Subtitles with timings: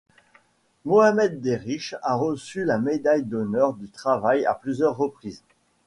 [0.83, 5.43] Mohamed Deriche a reçu la Médaille d'honneur du travail à plusieurs reprises.